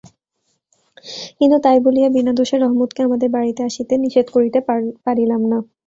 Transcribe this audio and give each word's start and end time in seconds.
কিন্তু 1.37 1.57
তাই 1.65 1.77
বলিয়া 1.85 2.09
বিনা 2.15 2.33
দোষে 2.39 2.55
রহমতকে 2.57 3.01
আমাদের 3.03 3.29
বাড়িতে 3.35 3.61
আসিতে 3.69 3.93
নিষেধ 4.03 4.27
করিতে 4.35 4.59
পারিলাম 5.05 5.41
না। 5.51 5.57